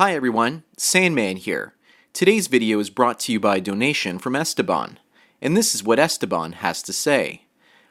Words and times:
Hi 0.00 0.14
everyone, 0.14 0.62
Sandman 0.78 1.36
here. 1.36 1.74
Today's 2.14 2.46
video 2.46 2.78
is 2.78 2.88
brought 2.88 3.20
to 3.20 3.32
you 3.32 3.38
by 3.38 3.58
a 3.58 3.60
donation 3.60 4.18
from 4.18 4.34
Esteban, 4.34 4.98
and 5.42 5.54
this 5.54 5.74
is 5.74 5.84
what 5.84 5.98
Esteban 5.98 6.52
has 6.52 6.82
to 6.84 6.94
say. 6.94 7.42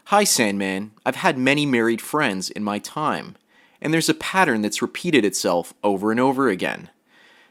Hi 0.05 0.23
Sandman, 0.23 0.89
I've 1.05 1.17
had 1.17 1.37
many 1.37 1.67
married 1.67 2.01
friends 2.01 2.49
in 2.49 2.63
my 2.63 2.79
time, 2.79 3.35
and 3.79 3.93
there's 3.93 4.09
a 4.09 4.15
pattern 4.15 4.63
that's 4.63 4.81
repeated 4.81 5.23
itself 5.23 5.75
over 5.83 6.09
and 6.09 6.19
over 6.19 6.49
again. 6.49 6.89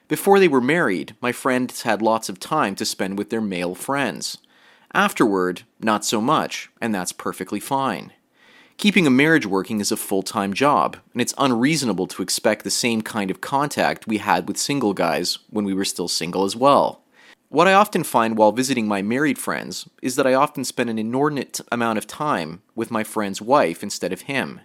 Before 0.09 0.41
they 0.41 0.48
were 0.48 0.61
married, 0.61 1.14
my 1.20 1.30
friends 1.30 1.82
had 1.82 2.02
lots 2.02 2.29
of 2.29 2.40
time 2.40 2.75
to 2.75 2.84
spend 2.84 3.16
with 3.16 3.30
their 3.30 3.40
male 3.40 3.77
friends. 3.77 4.38
Afterward, 4.93 5.62
not 5.79 6.04
so 6.04 6.20
much, 6.20 6.68
and 6.80 6.93
that's 6.93 7.12
perfectly 7.12 7.61
fine. 7.61 8.12
Keeping 8.79 9.09
a 9.09 9.11
marriage 9.11 9.45
working 9.45 9.81
is 9.81 9.91
a 9.91 9.97
full 9.97 10.23
time 10.23 10.55
job, 10.55 10.99
and 11.13 11.21
it's 11.21 11.35
unreasonable 11.37 12.07
to 12.07 12.23
expect 12.23 12.63
the 12.63 12.71
same 12.71 13.03
kind 13.03 13.29
of 13.29 13.41
contact 13.41 14.07
we 14.07 14.19
had 14.19 14.47
with 14.47 14.57
single 14.57 14.95
guys 14.95 15.41
when 15.51 15.65
we 15.65 15.75
were 15.75 15.85
still 15.85 16.07
single 16.07 16.45
as 16.45 16.55
well. 16.55 17.03
What 17.49 17.67
I 17.67 17.72
often 17.72 18.05
find 18.05 18.39
while 18.39 18.53
visiting 18.53 18.86
my 18.86 19.03
married 19.03 19.36
friends 19.36 19.89
is 20.00 20.14
that 20.14 20.29
I 20.29 20.35
often 20.35 20.63
spend 20.63 20.91
an 20.91 20.99
inordinate 20.99 21.61
amount 21.72 21.99
of 21.99 22.07
time 22.07 22.63
with 22.77 22.93
my 22.93 23.03
friend's 23.03 23.43
wife 23.43 23.83
instead 23.83 24.13
of 24.13 24.22
him. 24.22 24.61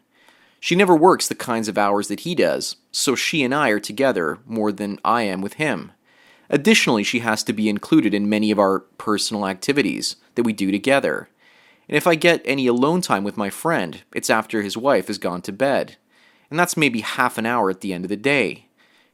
She 0.60 0.76
never 0.76 0.96
works 0.96 1.28
the 1.28 1.34
kinds 1.34 1.68
of 1.68 1.80
hours 1.80 2.08
that 2.10 2.20
he 2.20 2.36
does, 2.36 2.76
so 2.92 3.16
she 3.16 3.42
and 3.42 3.54
I 3.54 3.70
are 3.70 3.80
together 3.80 4.38
more 4.46 4.72
than 4.72 5.00
I 5.04 5.24
am 5.24 5.42
with 5.42 5.54
him. 5.54 5.92
Additionally, 6.52 7.04
she 7.04 7.20
has 7.20 7.44
to 7.46 7.54
be 7.54 7.68
included 7.68 8.14
in 8.14 8.30
many 8.30 8.52
of 8.52 8.60
our 8.60 8.82
personal 9.00 9.48
activities 9.48 10.18
that 10.36 10.44
we 10.44 10.54
do 10.54 10.70
together. 10.70 11.30
And 11.94 11.98
if 12.00 12.08
I 12.08 12.16
get 12.16 12.42
any 12.44 12.66
alone 12.66 13.02
time 13.02 13.24
with 13.24 13.38
my 13.38 13.52
friend, 13.52 14.02
it's 14.16 14.32
after 14.32 14.64
his 14.64 14.76
wife 14.76 15.06
has 15.06 15.20
gone 15.20 15.44
to 15.44 15.52
bed. 15.52 15.98
And 16.50 16.60
that's 16.60 16.76
maybe 16.76 17.02
half 17.02 17.38
an 17.38 17.46
hour 17.46 17.70
at 17.70 17.82
the 17.82 17.94
end 17.94 18.04
of 18.04 18.10
the 18.10 18.18
day. 18.18 18.66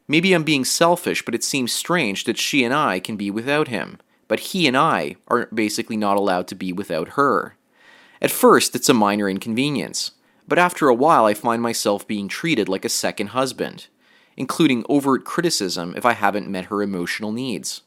Maybe 0.07 0.31
I'm 0.31 0.43
being 0.43 0.63
selfish, 0.63 1.25
but 1.25 1.35
it 1.35 1.43
seems 1.43 1.73
strange 1.73 2.23
that 2.23 2.37
she 2.37 2.63
and 2.63 2.73
I 2.73 3.01
can 3.01 3.17
be 3.17 3.29
without 3.29 3.67
him, 3.67 3.97
but 4.29 4.39
he 4.39 4.65
and 4.65 4.77
I 4.77 5.17
are 5.27 5.47
basically 5.47 5.97
not 5.97 6.15
allowed 6.15 6.47
to 6.47 6.55
be 6.55 6.71
without 6.71 7.09
her. 7.09 7.57
At 8.21 8.31
first, 8.31 8.73
it's 8.77 8.87
a 8.87 8.93
minor 8.93 9.29
inconvenience, 9.29 10.11
but 10.47 10.57
after 10.57 10.87
a 10.87 10.95
while, 10.95 11.25
I 11.25 11.33
find 11.33 11.61
myself 11.61 12.07
being 12.07 12.29
treated 12.29 12.69
like 12.69 12.85
a 12.85 12.89
second 12.89 13.27
husband, 13.27 13.87
including 14.37 14.85
overt 14.87 15.25
criticism 15.25 15.95
if 15.97 16.05
I 16.05 16.13
haven't 16.13 16.47
met 16.47 16.67
her 16.67 16.81
emotional 16.81 17.33
needs. 17.33 17.81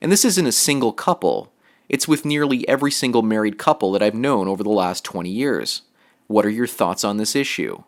And 0.00 0.10
this 0.10 0.24
isn't 0.24 0.46
a 0.46 0.50
single 0.50 0.94
couple, 0.94 1.49
it's 1.90 2.06
with 2.06 2.24
nearly 2.24 2.66
every 2.68 2.92
single 2.92 3.20
married 3.20 3.58
couple 3.58 3.90
that 3.90 4.02
I've 4.02 4.14
known 4.14 4.46
over 4.46 4.62
the 4.62 4.70
last 4.70 5.04
20 5.04 5.28
years. 5.28 5.82
What 6.28 6.46
are 6.46 6.50
your 6.50 6.68
thoughts 6.68 7.02
on 7.02 7.16
this 7.16 7.34
issue? 7.34 7.82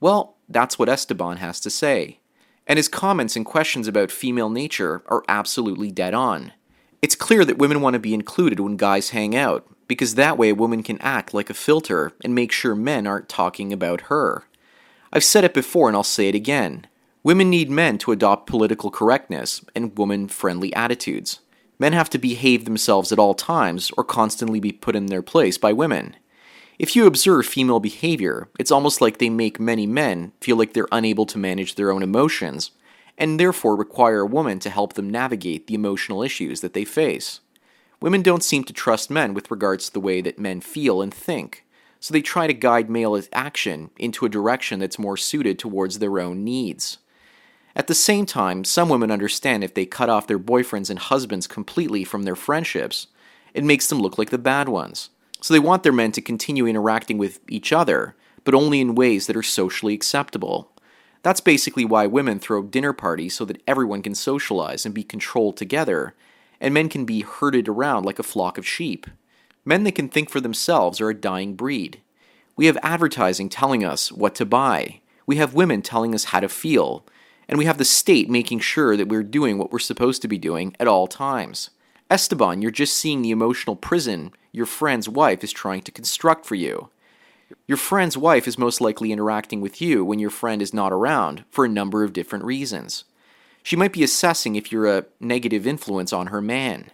Well, 0.00 0.36
that's 0.50 0.78
what 0.78 0.90
Esteban 0.90 1.38
has 1.38 1.58
to 1.60 1.70
say. 1.70 2.20
And 2.66 2.76
his 2.76 2.88
comments 2.88 3.36
and 3.36 3.46
questions 3.46 3.88
about 3.88 4.10
female 4.10 4.50
nature 4.50 5.02
are 5.06 5.24
absolutely 5.28 5.90
dead 5.90 6.12
on. 6.12 6.52
It's 7.00 7.14
clear 7.16 7.42
that 7.46 7.56
women 7.56 7.80
want 7.80 7.94
to 7.94 7.98
be 7.98 8.12
included 8.12 8.60
when 8.60 8.76
guys 8.76 9.10
hang 9.10 9.34
out, 9.34 9.66
because 9.86 10.14
that 10.16 10.36
way 10.36 10.50
a 10.50 10.54
woman 10.54 10.82
can 10.82 11.00
act 11.00 11.32
like 11.32 11.48
a 11.48 11.54
filter 11.54 12.12
and 12.22 12.34
make 12.34 12.52
sure 12.52 12.74
men 12.74 13.06
aren't 13.06 13.30
talking 13.30 13.72
about 13.72 14.02
her. 14.02 14.44
I've 15.10 15.24
said 15.24 15.44
it 15.44 15.54
before 15.54 15.88
and 15.88 15.96
I'll 15.96 16.04
say 16.04 16.28
it 16.28 16.34
again. 16.34 16.86
Women 17.22 17.48
need 17.48 17.70
men 17.70 17.96
to 17.98 18.12
adopt 18.12 18.46
political 18.46 18.90
correctness 18.90 19.64
and 19.74 19.96
woman 19.96 20.28
friendly 20.28 20.74
attitudes. 20.74 21.40
Men 21.78 21.92
have 21.92 22.10
to 22.10 22.18
behave 22.18 22.64
themselves 22.64 23.12
at 23.12 23.18
all 23.18 23.34
times 23.34 23.90
or 23.96 24.04
constantly 24.04 24.60
be 24.60 24.72
put 24.72 24.96
in 24.96 25.06
their 25.06 25.22
place 25.22 25.58
by 25.58 25.72
women. 25.72 26.16
If 26.78 26.94
you 26.94 27.06
observe 27.06 27.46
female 27.46 27.80
behavior, 27.80 28.48
it's 28.58 28.70
almost 28.70 29.00
like 29.00 29.18
they 29.18 29.30
make 29.30 29.58
many 29.58 29.86
men 29.86 30.32
feel 30.40 30.56
like 30.56 30.72
they're 30.72 30.88
unable 30.92 31.26
to 31.26 31.38
manage 31.38 31.74
their 31.74 31.90
own 31.90 32.02
emotions, 32.02 32.70
and 33.16 33.38
therefore 33.38 33.74
require 33.74 34.20
a 34.20 34.26
woman 34.26 34.60
to 34.60 34.70
help 34.70 34.92
them 34.92 35.10
navigate 35.10 35.66
the 35.66 35.74
emotional 35.74 36.22
issues 36.22 36.60
that 36.60 36.74
they 36.74 36.84
face. 36.84 37.40
Women 38.00 38.22
don't 38.22 38.44
seem 38.44 38.62
to 38.64 38.72
trust 38.72 39.10
men 39.10 39.34
with 39.34 39.50
regards 39.50 39.86
to 39.86 39.92
the 39.92 40.00
way 40.00 40.20
that 40.20 40.38
men 40.38 40.60
feel 40.60 41.02
and 41.02 41.12
think, 41.12 41.64
so 41.98 42.12
they 42.12 42.22
try 42.22 42.46
to 42.46 42.54
guide 42.54 42.88
male 42.88 43.20
action 43.32 43.90
into 43.98 44.24
a 44.24 44.28
direction 44.28 44.78
that's 44.78 45.00
more 45.00 45.16
suited 45.16 45.58
towards 45.58 45.98
their 45.98 46.20
own 46.20 46.44
needs. 46.44 46.98
At 47.76 47.86
the 47.86 47.94
same 47.94 48.26
time, 48.26 48.64
some 48.64 48.88
women 48.88 49.10
understand 49.10 49.62
if 49.62 49.74
they 49.74 49.86
cut 49.86 50.08
off 50.08 50.26
their 50.26 50.38
boyfriends 50.38 50.90
and 50.90 50.98
husbands 50.98 51.46
completely 51.46 52.04
from 52.04 52.24
their 52.24 52.36
friendships, 52.36 53.06
it 53.54 53.64
makes 53.64 53.86
them 53.86 54.00
look 54.00 54.18
like 54.18 54.30
the 54.30 54.38
bad 54.38 54.68
ones. 54.68 55.10
So 55.40 55.54
they 55.54 55.60
want 55.60 55.82
their 55.82 55.92
men 55.92 56.12
to 56.12 56.20
continue 56.20 56.66
interacting 56.66 57.18
with 57.18 57.40
each 57.48 57.72
other, 57.72 58.16
but 58.44 58.54
only 58.54 58.80
in 58.80 58.94
ways 58.94 59.26
that 59.26 59.36
are 59.36 59.42
socially 59.42 59.94
acceptable. 59.94 60.72
That's 61.22 61.40
basically 61.40 61.84
why 61.84 62.06
women 62.06 62.38
throw 62.38 62.62
dinner 62.62 62.92
parties 62.92 63.34
so 63.34 63.44
that 63.44 63.62
everyone 63.66 64.02
can 64.02 64.14
socialize 64.14 64.84
and 64.84 64.94
be 64.94 65.04
controlled 65.04 65.56
together, 65.56 66.14
and 66.60 66.74
men 66.74 66.88
can 66.88 67.04
be 67.04 67.20
herded 67.20 67.68
around 67.68 68.04
like 68.04 68.18
a 68.18 68.24
flock 68.24 68.58
of 68.58 68.66
sheep. 68.66 69.06
Men 69.64 69.84
that 69.84 69.92
can 69.92 70.08
think 70.08 70.30
for 70.30 70.40
themselves 70.40 71.00
are 71.00 71.10
a 71.10 71.14
dying 71.14 71.54
breed. 71.54 72.00
We 72.56 72.66
have 72.66 72.78
advertising 72.82 73.48
telling 73.48 73.84
us 73.84 74.10
what 74.10 74.34
to 74.36 74.46
buy. 74.46 75.00
We 75.26 75.36
have 75.36 75.54
women 75.54 75.82
telling 75.82 76.14
us 76.14 76.24
how 76.24 76.40
to 76.40 76.48
feel 76.48 77.04
and 77.48 77.58
we 77.58 77.64
have 77.64 77.78
the 77.78 77.84
state 77.84 78.28
making 78.28 78.60
sure 78.60 78.96
that 78.96 79.08
we're 79.08 79.22
doing 79.22 79.58
what 79.58 79.72
we're 79.72 79.78
supposed 79.78 80.22
to 80.22 80.28
be 80.28 80.38
doing 80.38 80.76
at 80.78 80.88
all 80.88 81.06
times. 81.06 81.70
Esteban, 82.10 82.62
you're 82.62 82.70
just 82.70 82.94
seeing 82.94 83.22
the 83.22 83.30
emotional 83.30 83.76
prison 83.76 84.32
your 84.52 84.66
friend's 84.66 85.08
wife 85.08 85.44
is 85.44 85.52
trying 85.52 85.82
to 85.82 85.92
construct 85.92 86.46
for 86.46 86.54
you. 86.54 86.88
Your 87.66 87.76
friend's 87.76 88.16
wife 88.16 88.48
is 88.48 88.58
most 88.58 88.80
likely 88.80 89.12
interacting 89.12 89.60
with 89.60 89.80
you 89.80 90.04
when 90.04 90.18
your 90.18 90.30
friend 90.30 90.60
is 90.60 90.74
not 90.74 90.92
around 90.92 91.44
for 91.50 91.64
a 91.64 91.68
number 91.68 92.02
of 92.02 92.12
different 92.12 92.44
reasons. 92.44 93.04
She 93.62 93.76
might 93.76 93.92
be 93.92 94.02
assessing 94.02 94.56
if 94.56 94.72
you're 94.72 94.86
a 94.86 95.04
negative 95.20 95.66
influence 95.66 96.12
on 96.12 96.28
her 96.28 96.40
man. 96.40 96.90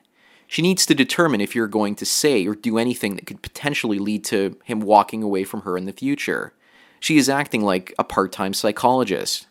She 0.46 0.62
needs 0.62 0.84
to 0.86 0.94
determine 0.94 1.40
if 1.40 1.54
you're 1.54 1.68
going 1.68 1.94
to 1.96 2.06
say 2.06 2.46
or 2.46 2.54
do 2.54 2.78
anything 2.78 3.16
that 3.16 3.26
could 3.26 3.42
potentially 3.42 3.98
lead 3.98 4.24
to 4.24 4.58
him 4.64 4.80
walking 4.80 5.22
away 5.22 5.44
from 5.44 5.62
her 5.62 5.78
in 5.78 5.86
the 5.86 5.92
future. 5.92 6.52
She 7.00 7.16
is 7.16 7.28
acting 7.28 7.62
like 7.62 7.94
a 7.98 8.04
part 8.04 8.32
time 8.32 8.54
psychologist. 8.54 9.46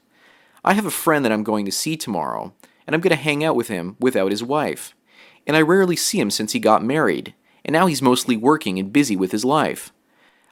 I 0.66 0.74
have 0.74 0.86
a 0.86 0.92
friend 0.92 1.26
that 1.26 1.32
I'm 1.32 1.44
going 1.44 1.66
to 1.66 1.72
see 1.72 1.98
tomorrow, 1.98 2.54
and 2.88 2.94
I'm 2.94 3.02
going 3.02 3.16
to 3.16 3.22
hang 3.22 3.44
out 3.44 3.56
with 3.56 3.68
him 3.68 3.98
without 4.00 4.32
his 4.32 4.44
wife. 4.44 4.96
And 5.46 5.58
I 5.58 5.62
rarely 5.62 5.98
see 5.98 6.22
him 6.22 6.32
since 6.32 6.54
he 6.54 6.60
got 6.60 6.82
married, 6.82 7.34
and 7.66 7.74
now 7.74 7.86
he's 7.88 8.02
mostly 8.02 8.38
working 8.38 8.80
and 8.80 8.94
busy 8.94 9.18
with 9.18 9.34
his 9.34 9.44
life. 9.44 9.92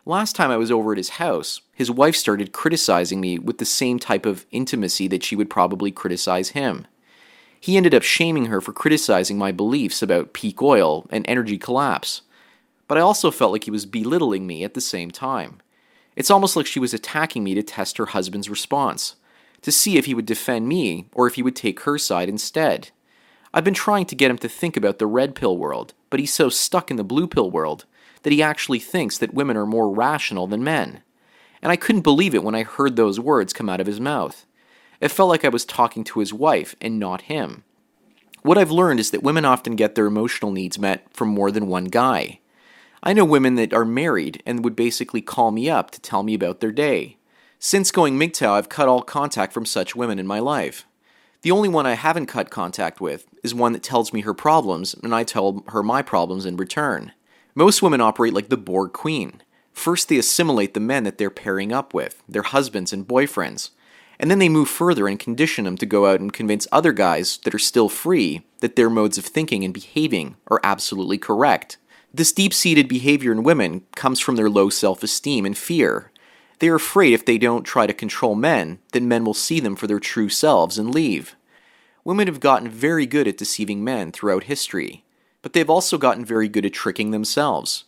Last 0.06 0.36
time 0.36 0.52
I 0.52 0.58
was 0.58 0.70
over 0.70 0.92
at 0.92 0.98
his 0.98 1.12
house, 1.12 1.62
his 1.74 1.90
wife 1.90 2.16
started 2.16 2.52
criticizing 2.52 3.22
me 3.22 3.40
with 3.40 3.60
the 3.60 3.66
same 3.66 4.00
type 4.00 4.26
of 4.26 4.46
intimacy 4.52 5.08
that 5.08 5.24
she 5.24 5.36
would 5.36 5.50
probably 5.50 5.92
criticize 5.92 6.50
him. 6.50 6.88
He 7.62 7.78
ended 7.78 7.94
up 7.94 8.04
shaming 8.04 8.48
her 8.48 8.60
for 8.60 8.74
criticizing 8.74 9.38
my 9.38 9.54
beliefs 9.54 10.02
about 10.02 10.34
peak 10.34 10.62
oil 10.62 11.06
and 11.10 11.24
energy 11.28 11.58
collapse. 11.58 12.24
But 12.88 12.98
I 12.98 13.02
also 13.02 13.32
felt 13.32 13.54
like 13.54 13.64
he 13.64 13.72
was 13.72 13.86
belittling 13.86 14.46
me 14.46 14.66
at 14.66 14.74
the 14.74 14.82
same 14.82 15.12
time. 15.12 15.62
It's 16.18 16.32
almost 16.32 16.58
like 16.58 16.66
she 16.66 16.80
was 16.80 16.94
attacking 16.94 17.44
me 17.44 17.54
to 17.54 17.64
test 17.64 17.98
her 17.98 18.08
husband's 18.08 18.50
response 18.50 19.16
to 19.62 19.72
see 19.72 19.98
if 19.98 20.06
he 20.06 20.14
would 20.14 20.26
defend 20.26 20.68
me 20.68 21.08
or 21.14 21.28
if 21.28 21.36
he 21.36 21.44
would 21.44 21.56
take 21.56 21.82
her 21.82 21.98
side 21.98 22.30
instead. 22.30 22.90
I've 23.54 23.64
been 23.64 23.74
trying 23.74 24.06
to 24.06 24.16
get 24.16 24.32
him 24.32 24.38
to 24.40 24.50
think 24.50 24.78
about 24.78 24.98
the 24.98 25.08
red 25.08 25.36
pill 25.36 25.58
world, 25.58 25.94
but 26.10 26.20
he's 26.20 26.34
so 26.34 26.50
stuck 26.50 26.90
in 26.90 26.98
the 26.98 27.04
blue 27.04 27.28
pill 27.28 27.52
world 27.52 27.86
that 28.24 28.32
he 28.32 28.42
actually 28.42 28.80
thinks 28.80 29.18
that 29.18 29.34
women 29.34 29.58
are 29.58 29.66
more 29.66 29.90
rational 29.90 30.48
than 30.48 30.64
men. 30.64 31.02
And 31.62 31.72
I 31.72 31.76
couldn't 31.76 32.02
believe 32.02 32.34
it 32.34 32.44
when 32.44 32.56
I 32.56 32.64
heard 32.64 32.96
those 32.96 33.20
words 33.20 33.54
come 33.54 33.70
out 33.70 33.82
of 33.82 33.88
his 33.88 34.00
mouth. 34.00 34.46
It 35.00 35.12
felt 35.12 35.30
like 35.30 35.44
I 35.44 35.50
was 35.50 35.66
talking 35.66 36.04
to 36.06 36.20
his 36.20 36.34
wife 36.34 36.76
and 36.80 37.00
not 37.00 37.24
him. 37.24 37.64
What 38.44 38.58
I've 38.58 38.72
learned 38.72 39.00
is 39.00 39.12
that 39.12 39.24
women 39.24 39.46
often 39.46 39.76
get 39.76 39.96
their 39.96 40.08
emotional 40.08 40.52
needs 40.52 40.80
met 40.80 41.06
from 41.12 41.30
more 41.30 41.52
than 41.52 41.68
one 41.68 41.86
guy. 41.86 42.40
I 43.04 43.14
know 43.14 43.26
women 43.26 43.56
that 43.56 43.74
are 43.74 43.86
married 43.86 44.42
and 44.46 44.64
would 44.64 44.76
basically 44.76 45.22
call 45.22 45.52
me 45.52 45.70
up 45.70 45.92
to 45.92 46.02
tell 46.02 46.24
me 46.24 46.34
about 46.34 46.60
their 46.60 46.72
day. 46.72 47.18
Since 47.64 47.92
going 47.92 48.18
MGTOW, 48.18 48.54
I've 48.54 48.70
cut 48.70 48.88
all 48.88 49.04
contact 49.04 49.54
from 49.54 49.68
such 49.68 49.96
women 49.96 50.18
in 50.18 50.26
my 50.26 50.40
life. 50.40 50.88
The 51.44 51.52
only 51.52 51.70
one 51.70 51.86
I 51.86 51.94
haven't 51.94 52.26
cut 52.26 52.50
contact 52.50 53.00
with 53.00 53.28
is 53.44 53.54
one 53.54 53.74
that 53.74 53.84
tells 53.84 54.12
me 54.12 54.22
her 54.22 54.34
problems, 54.34 54.96
and 54.96 55.14
I 55.14 55.24
tell 55.24 55.64
her 55.68 55.84
my 55.84 56.02
problems 56.02 56.48
in 56.48 56.58
return. 56.58 57.12
Most 57.54 57.84
women 57.84 58.02
operate 58.02 58.34
like 58.34 58.50
the 58.50 58.58
Borg 58.58 58.94
Queen. 58.94 59.44
First, 59.74 60.10
they 60.10 60.18
assimilate 60.18 60.74
the 60.74 60.80
men 60.80 61.04
that 61.04 61.20
they're 61.20 61.30
pairing 61.30 61.72
up 61.72 61.94
with, 61.94 62.24
their 62.28 62.42
husbands 62.42 62.92
and 62.92 63.08
boyfriends, 63.08 63.70
and 64.20 64.32
then 64.32 64.40
they 64.40 64.50
move 64.50 64.68
further 64.68 65.08
and 65.08 65.20
condition 65.20 65.66
them 65.66 65.78
to 65.78 65.86
go 65.86 66.08
out 66.08 66.20
and 66.20 66.34
convince 66.34 66.68
other 66.72 66.94
guys 66.94 67.38
that 67.44 67.54
are 67.54 67.60
still 67.60 67.90
free 67.90 68.44
that 68.62 68.76
their 68.76 68.90
modes 68.90 69.20
of 69.20 69.26
thinking 69.26 69.64
and 69.64 69.72
behaving 69.72 70.36
are 70.48 70.62
absolutely 70.64 71.20
correct. 71.20 71.78
This 72.12 72.34
deep 72.34 72.56
seated 72.56 72.88
behavior 72.88 73.32
in 73.32 73.44
women 73.44 73.86
comes 73.96 74.20
from 74.20 74.36
their 74.36 74.50
low 74.50 74.70
self 74.70 75.04
esteem 75.04 75.46
and 75.46 75.56
fear, 75.56 76.12
they 76.62 76.70
are 76.70 76.76
afraid 76.76 77.12
if 77.12 77.26
they 77.26 77.40
don't 77.40 77.64
try 77.64 77.88
to 77.88 77.94
control 77.94 78.36
men, 78.36 78.78
then 78.92 79.08
men 79.08 79.26
will 79.26 79.34
see 79.34 79.60
them 79.60 79.76
for 79.76 79.88
their 79.88 80.00
true 80.00 80.30
selves 80.30 80.78
and 80.78 80.94
leave. 80.94 81.36
Women 82.04 82.28
have 82.28 82.40
gotten 82.40 82.70
very 82.70 83.08
good 83.08 83.28
at 83.28 83.38
deceiving 83.38 83.84
men 83.84 84.12
throughout 84.12 84.44
history, 84.44 85.04
but 85.42 85.54
they've 85.54 85.72
also 85.72 85.98
gotten 85.98 86.24
very 86.24 86.48
good 86.48 86.64
at 86.64 86.74
tricking 86.74 87.10
themselves. 87.10 87.86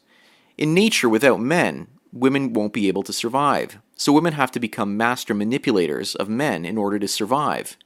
In 0.57 0.73
nature, 0.73 1.07
without 1.07 1.39
men, 1.39 1.85
women 2.11 2.51
won't 2.51 2.73
be 2.73 2.87
able 2.87 3.03
to 3.03 3.13
survive, 3.13 3.77
so 3.95 4.11
women 4.11 4.33
have 4.33 4.49
to 4.53 4.59
become 4.59 4.97
master 4.97 5.35
manipulators 5.35 6.15
of 6.15 6.27
men 6.27 6.65
in 6.65 6.75
order 6.75 6.97
to 6.97 7.07
survive. 7.07 7.77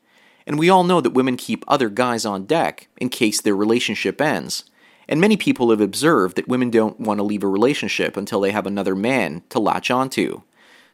And 0.45 0.57
we 0.57 0.69
all 0.69 0.85
know 0.85 1.01
that 1.01 1.09
women 1.09 1.35
keep 1.35 1.65
other 1.67 1.89
guys 1.89 2.25
on 2.25 2.45
deck 2.45 2.87
in 2.95 3.09
case 3.09 3.41
their 3.41 3.57
relationship 3.57 4.21
ends. 4.21 4.63
And 5.09 5.19
many 5.19 5.35
people 5.35 5.69
have 5.69 5.81
observed 5.81 6.37
that 6.37 6.47
women 6.47 6.69
don't 6.69 6.97
want 6.97 7.17
to 7.17 7.23
leave 7.23 7.43
a 7.43 7.47
relationship 7.47 8.15
until 8.15 8.39
they 8.39 8.51
have 8.51 8.65
another 8.65 8.95
man 8.95 9.43
to 9.49 9.59
latch 9.59 9.91
onto. 9.91 10.43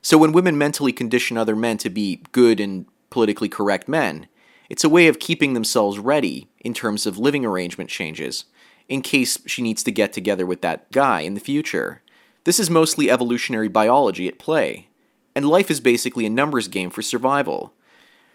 So 0.03 0.17
when 0.17 0.33
women 0.33 0.57
mentally 0.57 0.91
condition 0.91 1.37
other 1.37 1.55
men 1.55 1.77
to 1.79 1.89
be 1.89 2.21
good 2.33 2.59
and 2.59 2.85
politically 3.09 3.47
correct 3.47 3.87
men, 3.87 4.27
it's 4.69 4.83
a 4.83 4.89
way 4.89 5.07
of 5.07 5.17
keeping 5.17 5.53
themselves 5.53 5.97
ready 5.97 6.49
in 6.59 6.73
terms 6.73 7.05
of 7.05 7.17
living 7.17 7.45
arrangement 7.45 7.89
changes 7.89 8.45
in 8.89 9.01
case 9.01 9.39
she 9.45 9.61
needs 9.61 9.81
to 9.81 9.91
get 9.91 10.11
together 10.11 10.45
with 10.45 10.61
that 10.61 10.91
guy 10.91 11.21
in 11.21 11.35
the 11.35 11.39
future. 11.39 12.01
This 12.43 12.59
is 12.59 12.69
mostly 12.69 13.09
evolutionary 13.09 13.69
biology 13.69 14.27
at 14.27 14.37
play, 14.37 14.89
and 15.35 15.47
life 15.47 15.71
is 15.71 15.79
basically 15.79 16.25
a 16.25 16.29
numbers 16.29 16.67
game 16.67 16.89
for 16.89 17.01
survival. 17.01 17.73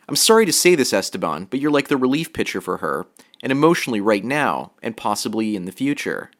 I'm 0.09 0.17
sorry 0.17 0.47
to 0.47 0.53
say 0.55 0.75
this, 0.75 0.95
Esteban, 0.95 1.49
but 1.51 1.61
you're 1.61 1.71
like 1.71 1.89
the 1.89 1.99
relief 1.99 2.33
pitcher 2.33 2.63
for 2.63 2.79
her, 2.79 3.07
and 3.43 3.53
emotionally 3.53 4.01
right 4.01 4.25
now, 4.25 4.73
and 4.83 4.97
possibly 4.97 5.55
in 5.55 5.67
the 5.67 5.73
future. 5.73 6.31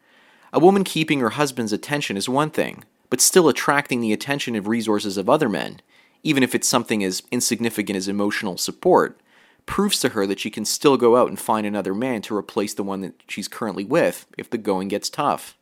A 0.51 0.59
woman 0.59 0.83
keeping 0.83 1.19
her 1.19 1.29
husband's 1.29 1.71
attention 1.71 2.17
is 2.17 2.27
one 2.27 2.49
thing, 2.49 2.83
but 3.09 3.21
still 3.21 3.49
attracting 3.49 4.01
the 4.01 4.13
attention 4.13 4.55
and 4.55 4.67
resources 4.67 5.17
of 5.17 5.29
other 5.29 5.49
men, 5.49 5.81
even 6.23 6.43
if 6.43 6.53
it's 6.53 6.67
something 6.67 7.03
as 7.03 7.23
insignificant 7.31 7.97
as 7.97 8.07
emotional 8.07 8.57
support, 8.57 9.19
proves 9.65 9.99
to 9.99 10.09
her 10.09 10.25
that 10.25 10.39
she 10.39 10.49
can 10.49 10.65
still 10.65 10.97
go 10.97 11.15
out 11.15 11.29
and 11.29 11.39
find 11.39 11.65
another 11.65 11.93
man 11.93 12.21
to 12.23 12.35
replace 12.35 12.73
the 12.73 12.83
one 12.83 13.01
that 13.01 13.13
she's 13.27 13.47
currently 13.47 13.85
with 13.85 14.25
if 14.37 14.49
the 14.49 14.57
going 14.57 14.87
gets 14.87 15.09
tough. 15.09 15.55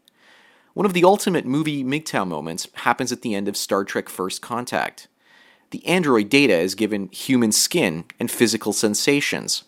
One 0.73 0.85
of 0.85 0.93
the 0.93 1.03
ultimate 1.03 1.45
movie 1.45 1.83
MGTOW 1.83 2.27
moments 2.27 2.67
happens 2.73 3.11
at 3.11 3.21
the 3.21 3.33
end 3.33 3.47
of 3.47 3.57
Star 3.57 3.83
Trek 3.83 4.09
First 4.09 4.41
Contact. 4.41 5.07
The 5.71 5.85
android 5.85 6.29
Data 6.29 6.55
is 6.57 6.75
given 6.75 7.09
human 7.09 7.51
skin 7.51 8.05
and 8.19 8.31
physical 8.31 8.71
sensations, 8.71 9.63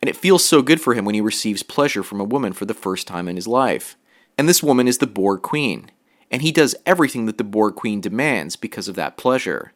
and 0.00 0.08
it 0.08 0.16
feels 0.16 0.44
so 0.44 0.62
good 0.62 0.80
for 0.80 0.94
him 0.94 1.04
when 1.04 1.14
he 1.14 1.20
receives 1.20 1.62
pleasure 1.62 2.02
from 2.02 2.20
a 2.20 2.24
woman 2.24 2.52
for 2.52 2.64
the 2.64 2.72
first 2.72 3.06
time 3.06 3.28
in 3.28 3.36
his 3.36 3.48
life. 3.48 3.96
And 4.38 4.48
this 4.48 4.62
woman 4.62 4.88
is 4.88 4.98
the 4.98 5.06
Borg 5.06 5.42
Queen, 5.42 5.90
and 6.30 6.42
he 6.42 6.52
does 6.52 6.74
everything 6.86 7.26
that 7.26 7.38
the 7.38 7.44
Borg 7.44 7.74
Queen 7.74 8.00
demands 8.00 8.56
because 8.56 8.88
of 8.88 8.96
that 8.96 9.16
pleasure. 9.16 9.72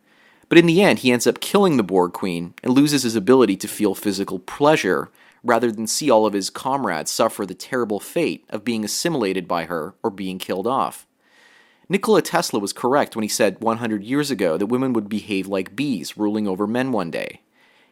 But 0.48 0.58
in 0.58 0.66
the 0.66 0.82
end, 0.82 1.00
he 1.00 1.12
ends 1.12 1.26
up 1.26 1.40
killing 1.40 1.76
the 1.76 1.82
Borg 1.82 2.12
Queen 2.12 2.54
and 2.62 2.72
loses 2.72 3.02
his 3.02 3.14
ability 3.14 3.56
to 3.58 3.68
feel 3.68 3.94
physical 3.94 4.38
pleasure 4.38 5.10
rather 5.44 5.70
than 5.70 5.86
see 5.86 6.10
all 6.10 6.26
of 6.26 6.32
his 6.32 6.50
comrades 6.50 7.10
suffer 7.10 7.46
the 7.46 7.54
terrible 7.54 8.00
fate 8.00 8.44
of 8.48 8.64
being 8.64 8.84
assimilated 8.84 9.46
by 9.46 9.64
her 9.64 9.94
or 10.02 10.10
being 10.10 10.38
killed 10.38 10.66
off. 10.66 11.06
Nikola 11.88 12.22
Tesla 12.22 12.60
was 12.60 12.72
correct 12.72 13.16
when 13.16 13.22
he 13.22 13.28
said 13.28 13.60
100 13.60 14.04
years 14.04 14.30
ago 14.30 14.58
that 14.58 14.66
women 14.66 14.92
would 14.92 15.08
behave 15.08 15.46
like 15.46 15.76
bees 15.76 16.18
ruling 16.18 16.46
over 16.46 16.66
men 16.66 16.92
one 16.92 17.10
day. 17.10 17.40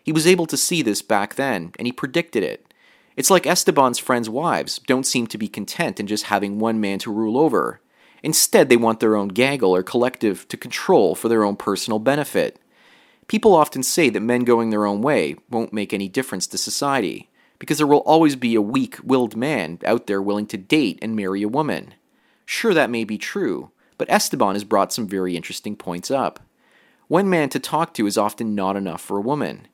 He 0.02 0.12
was 0.12 0.26
able 0.26 0.46
to 0.46 0.56
see 0.56 0.82
this 0.82 1.02
back 1.02 1.34
then, 1.34 1.72
and 1.78 1.86
he 1.86 1.92
predicted 1.92 2.42
it. 2.42 2.72
It's 3.16 3.30
like 3.30 3.46
Esteban's 3.46 3.98
friends' 3.98 4.28
wives 4.28 4.78
don't 4.86 5.06
seem 5.06 5.26
to 5.28 5.38
be 5.38 5.48
content 5.48 5.98
in 5.98 6.06
just 6.06 6.24
having 6.24 6.58
one 6.58 6.80
man 6.80 6.98
to 7.00 7.12
rule 7.12 7.38
over. 7.38 7.80
Instead, 8.22 8.68
they 8.68 8.76
want 8.76 9.00
their 9.00 9.16
own 9.16 9.28
gaggle 9.28 9.74
or 9.74 9.82
collective 9.82 10.48
to 10.48 10.56
control 10.56 11.14
for 11.14 11.28
their 11.28 11.44
own 11.44 11.56
personal 11.56 11.98
benefit. 11.98 12.58
People 13.28 13.54
often 13.54 13.82
say 13.82 14.08
that 14.10 14.20
men 14.20 14.44
going 14.44 14.70
their 14.70 14.86
own 14.86 15.02
way 15.02 15.36
won't 15.50 15.72
make 15.72 15.92
any 15.92 16.08
difference 16.08 16.46
to 16.46 16.58
society, 16.58 17.28
because 17.58 17.78
there 17.78 17.86
will 17.86 17.98
always 17.98 18.36
be 18.36 18.54
a 18.54 18.62
weak 18.62 18.98
willed 19.02 19.36
man 19.36 19.78
out 19.84 20.06
there 20.06 20.22
willing 20.22 20.46
to 20.46 20.56
date 20.56 20.98
and 21.02 21.16
marry 21.16 21.42
a 21.42 21.48
woman. 21.48 21.94
Sure, 22.44 22.72
that 22.72 22.90
may 22.90 23.04
be 23.04 23.18
true, 23.18 23.70
but 23.98 24.08
Esteban 24.10 24.54
has 24.54 24.64
brought 24.64 24.92
some 24.92 25.08
very 25.08 25.36
interesting 25.36 25.74
points 25.74 26.10
up. 26.10 26.40
One 27.08 27.28
man 27.28 27.48
to 27.50 27.58
talk 27.58 27.94
to 27.94 28.06
is 28.06 28.18
often 28.18 28.54
not 28.54 28.76
enough 28.76 29.00
for 29.00 29.16
a 29.16 29.22
woman. 29.22 29.68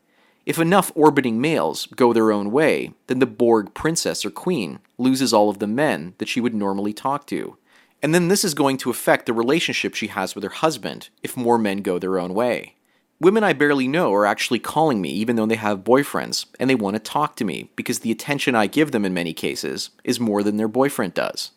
If 0.44 0.58
enough 0.58 0.90
orbiting 0.94 1.40
males 1.40 1.86
go 1.86 2.12
their 2.12 2.32
own 2.32 2.50
way, 2.50 2.92
then 3.06 3.20
the 3.20 3.26
Borg 3.26 3.74
princess 3.74 4.24
or 4.24 4.30
queen 4.30 4.80
loses 4.98 5.32
all 5.32 5.48
of 5.48 5.58
the 5.58 5.66
men 5.66 6.14
that 6.18 6.28
she 6.28 6.40
would 6.40 6.54
normally 6.54 6.92
talk 6.92 7.26
to. 7.28 7.56
And 8.02 8.12
then 8.12 8.28
this 8.28 8.44
is 8.44 8.54
going 8.54 8.78
to 8.78 8.90
affect 8.90 9.26
the 9.26 9.32
relationship 9.32 9.94
she 9.94 10.08
has 10.08 10.34
with 10.34 10.42
her 10.42 10.50
husband 10.50 11.08
if 11.22 11.36
more 11.36 11.56
men 11.56 11.78
go 11.78 11.98
their 11.98 12.18
own 12.18 12.34
way. 12.34 12.74
Women 13.20 13.44
I 13.44 13.52
barely 13.52 13.86
know 13.86 14.12
are 14.12 14.26
actually 14.26 14.58
calling 14.58 15.00
me 15.00 15.10
even 15.10 15.36
though 15.36 15.46
they 15.46 15.54
have 15.54 15.84
boyfriends, 15.84 16.46
and 16.58 16.68
they 16.68 16.74
want 16.74 16.96
to 16.96 17.00
talk 17.00 17.36
to 17.36 17.44
me 17.44 17.70
because 17.76 18.00
the 18.00 18.10
attention 18.10 18.56
I 18.56 18.66
give 18.66 18.90
them 18.90 19.04
in 19.04 19.14
many 19.14 19.32
cases 19.32 19.90
is 20.02 20.18
more 20.18 20.42
than 20.42 20.56
their 20.56 20.66
boyfriend 20.66 21.14
does. 21.14 21.52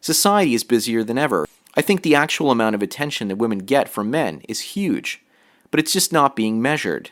Society 0.00 0.54
is 0.54 0.62
busier 0.62 1.02
than 1.02 1.18
ever. 1.18 1.44
I 1.74 1.82
think 1.82 2.02
the 2.02 2.14
actual 2.14 2.52
amount 2.52 2.76
of 2.76 2.82
attention 2.82 3.26
that 3.28 3.36
women 3.36 3.58
get 3.58 3.88
from 3.88 4.12
men 4.12 4.42
is 4.48 4.60
huge, 4.60 5.24
but 5.72 5.80
it's 5.80 5.92
just 5.92 6.12
not 6.12 6.36
being 6.36 6.62
measured. 6.62 7.10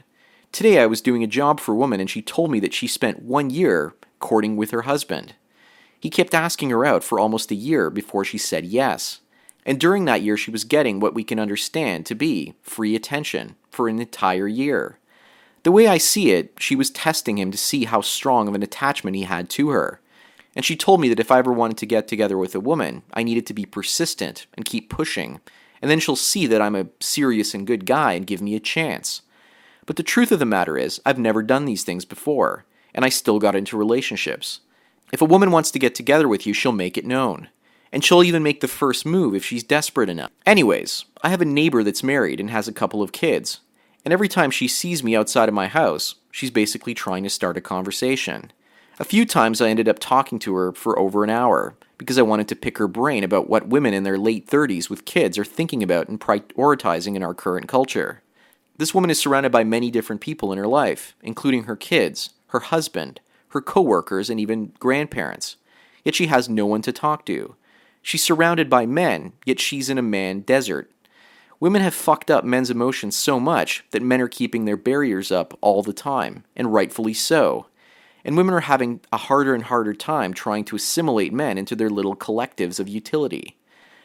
Today 0.52 0.78
I 0.78 0.86
was 0.86 1.00
doing 1.00 1.24
a 1.24 1.28
job 1.28 1.58
for 1.58 1.72
a 1.72 1.76
woman 1.76 1.98
and 1.98 2.08
she 2.08 2.22
told 2.22 2.52
me 2.52 2.60
that 2.60 2.74
she 2.74 2.86
spent 2.86 3.22
one 3.22 3.50
year 3.50 3.94
courting 4.20 4.56
with 4.56 4.70
her 4.70 4.82
husband. 4.82 5.34
He 6.00 6.10
kept 6.10 6.34
asking 6.34 6.70
her 6.70 6.84
out 6.84 7.04
for 7.04 7.20
almost 7.20 7.50
a 7.50 7.54
year 7.54 7.90
before 7.90 8.24
she 8.24 8.38
said 8.38 8.64
yes. 8.64 9.20
And 9.66 9.78
during 9.78 10.06
that 10.06 10.22
year, 10.22 10.38
she 10.38 10.50
was 10.50 10.64
getting 10.64 10.98
what 10.98 11.14
we 11.14 11.22
can 11.22 11.38
understand 11.38 12.06
to 12.06 12.14
be 12.14 12.54
free 12.62 12.96
attention 12.96 13.56
for 13.70 13.88
an 13.88 14.00
entire 14.00 14.48
year. 14.48 14.98
The 15.62 15.72
way 15.72 15.86
I 15.86 15.98
see 15.98 16.30
it, 16.30 16.54
she 16.58 16.74
was 16.74 16.90
testing 16.90 17.38
him 17.38 17.50
to 17.50 17.58
see 17.58 17.84
how 17.84 18.00
strong 18.00 18.48
of 18.48 18.54
an 18.54 18.62
attachment 18.62 19.16
he 19.16 19.24
had 19.24 19.50
to 19.50 19.68
her. 19.68 20.00
And 20.56 20.64
she 20.64 20.74
told 20.74 21.00
me 21.00 21.10
that 21.10 21.20
if 21.20 21.30
I 21.30 21.38
ever 21.38 21.52
wanted 21.52 21.76
to 21.78 21.86
get 21.86 22.08
together 22.08 22.38
with 22.38 22.54
a 22.54 22.60
woman, 22.60 23.02
I 23.12 23.22
needed 23.22 23.46
to 23.46 23.54
be 23.54 23.66
persistent 23.66 24.46
and 24.54 24.64
keep 24.64 24.88
pushing, 24.88 25.40
and 25.82 25.90
then 25.90 26.00
she'll 26.00 26.16
see 26.16 26.46
that 26.46 26.62
I'm 26.62 26.74
a 26.74 26.88
serious 26.98 27.54
and 27.54 27.66
good 27.66 27.84
guy 27.84 28.14
and 28.14 28.26
give 28.26 28.40
me 28.40 28.54
a 28.54 28.60
chance. 28.60 29.22
But 29.86 29.96
the 29.96 30.02
truth 30.02 30.32
of 30.32 30.38
the 30.38 30.46
matter 30.46 30.78
is, 30.78 31.00
I've 31.04 31.18
never 31.18 31.42
done 31.42 31.66
these 31.66 31.84
things 31.84 32.04
before, 32.04 32.64
and 32.94 33.04
I 33.04 33.10
still 33.10 33.38
got 33.38 33.54
into 33.54 33.76
relationships. 33.76 34.60
If 35.12 35.22
a 35.22 35.26
woman 35.26 35.50
wants 35.50 35.70
to 35.72 35.78
get 35.78 35.94
together 35.94 36.28
with 36.28 36.46
you, 36.46 36.52
she'll 36.52 36.72
make 36.72 36.96
it 36.96 37.06
known 37.06 37.48
and 37.92 38.04
she'll 38.04 38.22
even 38.22 38.42
make 38.42 38.60
the 38.60 38.68
first 38.68 39.04
move 39.04 39.34
if 39.34 39.44
she's 39.44 39.62
desperate 39.62 40.08
enough. 40.08 40.30
Anyways, 40.46 41.04
I 41.22 41.28
have 41.30 41.40
a 41.40 41.46
neighbor 41.46 41.82
that's 41.82 42.02
married 42.02 42.40
and 42.40 42.50
has 42.50 42.68
a 42.68 42.72
couple 42.72 43.02
of 43.02 43.12
kids, 43.12 43.60
and 44.04 44.12
every 44.12 44.28
time 44.28 44.50
she 44.50 44.68
sees 44.68 45.02
me 45.02 45.16
outside 45.16 45.48
of 45.48 45.54
my 45.54 45.66
house, 45.66 46.14
she's 46.30 46.50
basically 46.50 46.94
trying 46.94 47.24
to 47.24 47.30
start 47.30 47.56
a 47.56 47.60
conversation. 47.60 48.52
A 48.98 49.04
few 49.04 49.24
times 49.24 49.60
I 49.60 49.70
ended 49.70 49.88
up 49.88 49.98
talking 49.98 50.38
to 50.40 50.54
her 50.54 50.72
for 50.72 50.98
over 50.98 51.24
an 51.24 51.30
hour 51.30 51.74
because 51.98 52.18
I 52.18 52.22
wanted 52.22 52.48
to 52.48 52.56
pick 52.56 52.78
her 52.78 52.88
brain 52.88 53.24
about 53.24 53.48
what 53.48 53.68
women 53.68 53.92
in 53.92 54.04
their 54.04 54.18
late 54.18 54.46
30s 54.46 54.88
with 54.88 55.04
kids 55.04 55.38
are 55.38 55.44
thinking 55.44 55.82
about 55.82 56.08
and 56.08 56.20
prioritizing 56.20 57.16
in 57.16 57.22
our 57.22 57.34
current 57.34 57.68
culture. 57.68 58.22
This 58.76 58.94
woman 58.94 59.10
is 59.10 59.18
surrounded 59.18 59.52
by 59.52 59.64
many 59.64 59.90
different 59.90 60.22
people 60.22 60.52
in 60.52 60.58
her 60.58 60.66
life, 60.66 61.14
including 61.22 61.64
her 61.64 61.76
kids, 61.76 62.30
her 62.48 62.60
husband, 62.60 63.20
her 63.50 63.60
coworkers, 63.60 64.30
and 64.30 64.40
even 64.40 64.72
grandparents. 64.78 65.56
Yet 66.04 66.14
she 66.14 66.26
has 66.26 66.48
no 66.48 66.66
one 66.66 66.82
to 66.82 66.92
talk 66.92 67.26
to. 67.26 67.56
She's 68.02 68.24
surrounded 68.24 68.70
by 68.70 68.86
men, 68.86 69.32
yet 69.44 69.60
she's 69.60 69.90
in 69.90 69.98
a 69.98 70.02
man 70.02 70.40
desert. 70.40 70.90
Women 71.60 71.82
have 71.82 71.94
fucked 71.94 72.30
up 72.30 72.44
men's 72.44 72.70
emotions 72.70 73.14
so 73.14 73.38
much 73.38 73.84
that 73.90 74.02
men 74.02 74.20
are 74.20 74.28
keeping 74.28 74.64
their 74.64 74.78
barriers 74.78 75.30
up 75.30 75.56
all 75.60 75.82
the 75.82 75.92
time, 75.92 76.44
and 76.56 76.72
rightfully 76.72 77.12
so. 77.12 77.66
And 78.24 78.36
women 78.36 78.54
are 78.54 78.60
having 78.60 79.00
a 79.12 79.18
harder 79.18 79.54
and 79.54 79.64
harder 79.64 79.94
time 79.94 80.32
trying 80.32 80.64
to 80.64 80.76
assimilate 80.76 81.32
men 81.32 81.58
into 81.58 81.76
their 81.76 81.90
little 81.90 82.16
collectives 82.16 82.80
of 82.80 82.88
utility. 82.88 83.58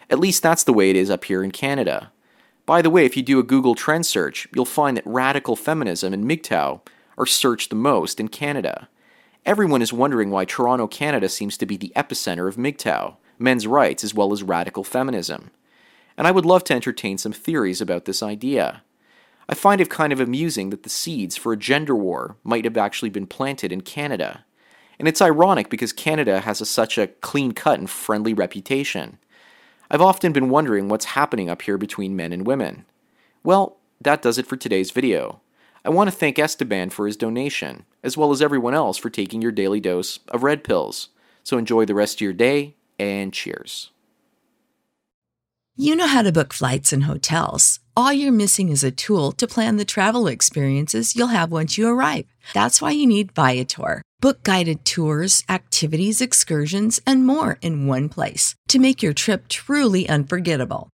At 0.10 0.20
least 0.20 0.44
that's 0.44 0.64
the 0.64 0.74
way 0.74 0.90
it 0.90 0.96
is 0.96 1.10
up 1.10 1.24
here 1.26 1.44
in 1.44 1.52
Canada. 1.52 2.12
By 2.66 2.82
the 2.82 2.90
way, 2.90 3.06
if 3.06 3.16
you 3.16 3.24
do 3.24 3.40
a 3.40 3.44
Google 3.44 3.76
trend 3.76 4.06
search, 4.06 4.48
you'll 4.54 4.66
find 4.66 4.98
that 4.98 5.06
radical 5.06 5.56
feminism 5.56 6.14
and 6.14 6.26
MGTOW 6.26 6.82
are 7.18 7.26
searched 7.26 7.70
the 7.70 7.76
most 7.76 8.20
in 8.20 8.28
Canada. 8.28 8.90
Everyone 9.46 9.84
is 9.84 9.94
wondering 9.94 10.32
why 10.32 10.46
Toronto, 10.46 10.88
Canada 10.88 11.30
seems 11.30 11.56
to 11.58 11.68
be 11.68 11.78
the 11.78 11.94
epicenter 11.96 12.48
of 12.48 12.56
MGTOW 12.56 13.18
men's 13.38 13.68
rights 13.68 14.04
as 14.04 14.12
well 14.12 14.34
as 14.34 14.42
radical 14.42 14.84
feminism. 14.84 15.52
And 16.18 16.26
I 16.26 16.32
would 16.32 16.46
love 16.46 16.64
to 16.64 16.74
entertain 16.74 17.20
some 17.20 17.32
theories 17.32 17.80
about 17.80 18.06
this 18.06 18.24
idea. 18.24 18.82
I 19.48 19.54
find 19.54 19.80
it 19.80 19.90
kind 19.90 20.12
of 20.12 20.20
amusing 20.20 20.72
that 20.72 20.82
the 20.82 20.90
seeds 20.90 21.38
for 21.38 21.54
a 21.54 21.58
gender 21.58 21.96
war 21.96 22.38
might 22.44 22.66
have 22.66 22.78
actually 22.78 23.12
been 23.12 23.28
planted 23.28 23.72
in 23.72 23.82
Canada. 23.82 24.46
And 24.98 25.08
it's 25.08 25.22
ironic 25.22 25.70
because 25.70 25.94
Canada 25.94 26.40
has 26.40 26.60
a, 26.60 26.66
such 26.66 26.98
a 26.98 27.08
clean 27.08 27.52
cut 27.52 27.78
and 27.78 27.88
friendly 27.88 28.34
reputation. 28.34 29.20
I've 29.92 30.02
often 30.02 30.32
been 30.32 30.50
wondering 30.50 30.88
what's 30.90 31.06
happening 31.06 31.52
up 31.52 31.62
here 31.62 31.78
between 31.78 32.16
men 32.16 32.34
and 32.34 32.48
women. 32.48 32.86
Well, 33.44 33.78
that 34.02 34.24
does 34.24 34.40
it 34.40 34.48
for 34.48 34.58
today's 34.58 34.90
video. 34.90 35.42
I 35.84 35.90
want 35.90 36.10
to 36.10 36.16
thank 36.16 36.40
Esteban 36.40 36.90
for 36.90 37.06
his 37.06 37.16
donation, 37.16 37.86
as 38.06 38.16
well 38.16 38.32
as 38.32 38.42
everyone 38.42 38.76
else 38.76 38.98
for 38.98 39.10
taking 39.10 39.42
your 39.42 39.52
daily 39.52 39.82
dose 39.82 40.20
of 40.30 40.44
red 40.44 40.64
pills. 40.64 41.10
So 41.44 41.58
enjoy 41.58 41.86
the 41.86 41.96
rest 41.96 42.18
of 42.18 42.22
your 42.22 42.34
day 42.34 42.76
and 42.98 43.34
cheers. 43.34 43.92
You 45.76 45.98
know 45.98 46.08
how 46.08 46.22
to 46.22 46.32
book 46.32 46.54
flights 46.54 46.94
and 46.94 47.04
hotels. 47.04 47.82
All 47.98 48.14
you're 48.14 48.32
missing 48.32 48.70
is 48.70 48.84
a 48.84 48.92
tool 48.92 49.34
to 49.34 49.48
plan 49.48 49.76
the 49.76 49.84
travel 49.84 50.28
experiences 50.28 51.16
you'll 51.16 51.36
have 51.36 51.52
once 51.52 51.78
you 51.78 51.90
arrive. 51.90 52.28
That's 52.54 52.82
why 52.82 52.92
you 52.92 53.06
need 53.06 53.34
Viator. 53.34 54.02
Book 54.22 54.44
guided 54.44 54.86
tours, 54.86 55.44
activities, 55.50 56.22
excursions, 56.22 57.02
and 57.06 57.28
more 57.28 57.58
in 57.62 57.88
one 57.88 58.08
place 58.08 58.56
to 58.70 58.80
make 58.80 59.04
your 59.04 59.14
trip 59.14 59.50
truly 59.50 60.08
unforgettable. 60.08 60.90